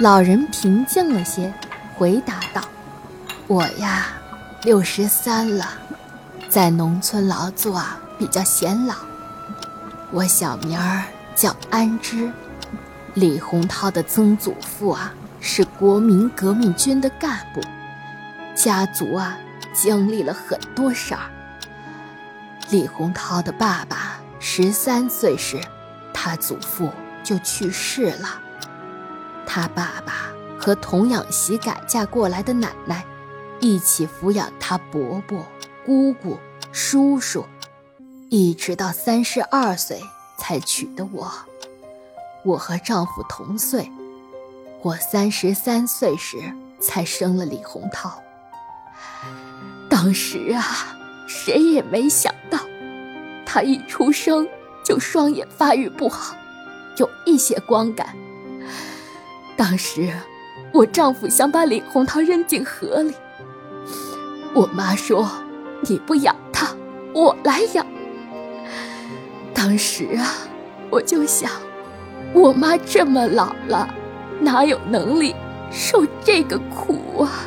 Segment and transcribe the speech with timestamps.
[0.00, 1.54] 老人平静了些，
[1.94, 2.60] 回答道
[3.46, 4.08] ：“我呀，
[4.62, 5.68] 六十三了，
[6.48, 8.96] 在农村劳作啊比较显老。
[10.10, 11.04] 我小名儿
[11.36, 12.28] 叫安之，
[13.14, 17.60] 李洪涛的曾祖父啊是国民革命军的干部，
[18.56, 19.38] 家族啊
[19.72, 21.30] 经历了很多事儿。
[22.68, 25.60] 李洪涛的爸爸十三岁时，
[26.12, 26.90] 他祖父
[27.22, 28.40] 就去世了。”
[29.46, 33.04] 他爸爸和童养媳改嫁过来的奶奶，
[33.60, 35.44] 一起抚养他伯伯、
[35.84, 36.38] 姑姑、
[36.72, 37.44] 叔叔，
[38.30, 40.00] 一直到三十二岁
[40.38, 41.30] 才娶的我。
[42.44, 43.90] 我和丈夫同岁，
[44.82, 46.36] 我三十三岁时
[46.80, 48.22] 才生了李洪涛。
[49.88, 52.58] 当时啊，谁也没想到，
[53.46, 54.46] 他一出生
[54.84, 56.34] 就双眼发育不好，
[56.98, 58.16] 有一些光感。
[59.56, 60.12] 当时，
[60.72, 63.14] 我丈夫想把李洪涛扔进河里。
[64.52, 65.30] 我妈说
[65.88, 66.68] ：“你不养他，
[67.14, 67.86] 我来养。”
[69.54, 70.34] 当时啊，
[70.90, 71.50] 我就想，
[72.32, 73.88] 我妈这么老了，
[74.40, 75.34] 哪有能力
[75.70, 77.46] 受这个苦啊？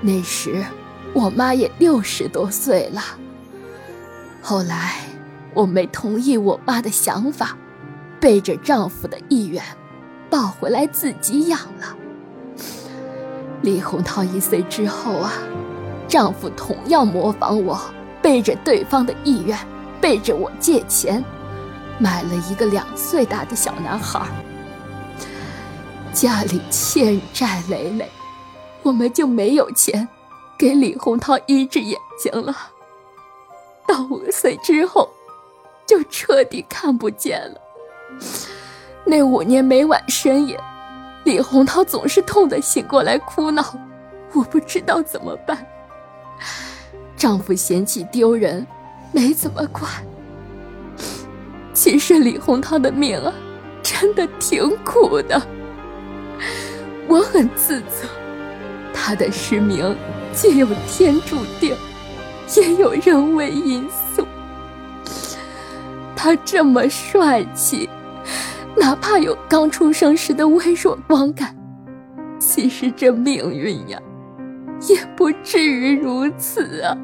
[0.00, 0.64] 那时，
[1.12, 3.02] 我妈也六十多岁了。
[4.42, 4.94] 后来，
[5.52, 7.56] 我没同意我妈的想法，
[8.18, 9.62] 背着丈夫的意愿。
[10.34, 11.96] 抱回来自己养了。
[13.62, 15.32] 李洪涛一岁之后啊，
[16.08, 17.80] 丈夫同样模仿我，
[18.20, 19.56] 背着对方的意愿，
[20.00, 21.24] 背着我借钱，
[22.00, 24.26] 买了一个两岁大的小男孩。
[26.12, 28.10] 家里欠债累累，
[28.82, 30.08] 我们就没有钱
[30.58, 32.52] 给李洪涛医治眼睛了。
[33.86, 35.08] 到五岁之后，
[35.86, 37.60] 就彻底看不见了。
[39.06, 40.58] 那五年每晚深夜，
[41.24, 43.62] 李洪涛总是痛得醒过来哭闹，
[44.32, 45.58] 我不知道怎么办。
[47.16, 48.66] 丈夫嫌弃丢人，
[49.12, 49.90] 没怎么管。
[51.74, 53.32] 其实李洪涛的命啊，
[53.82, 55.40] 真的挺苦的。
[57.06, 58.08] 我很自责，
[58.94, 59.94] 他的失明
[60.32, 61.76] 既有天注定，
[62.56, 64.26] 也有人为因素。
[66.16, 67.88] 他这么帅气。
[68.76, 71.56] 哪怕有刚出生时的微弱光感，
[72.38, 73.98] 其实这命运呀，
[74.88, 76.96] 也不至于如此啊。